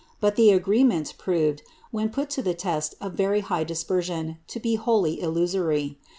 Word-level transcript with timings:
But 0.19 0.35
the 0.35 0.49
agreement 0.49 1.13
proved, 1.19 1.61
when 1.91 2.09
put 2.09 2.31
to 2.31 2.41
the 2.41 2.55
test 2.55 2.95
of 2.99 3.13
very 3.13 3.41
high 3.41 3.63
dispersion, 3.63 4.39
to 4.47 4.59
be 4.59 4.73
wholly 4.73 5.21
illusory. 5.21 5.99